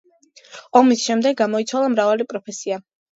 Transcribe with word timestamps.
ომის 0.79 1.03
შემდეგ 1.09 1.35
გამოიცვალა 1.41 1.91
მრავალი 1.97 2.27
პროფესია. 2.33 2.81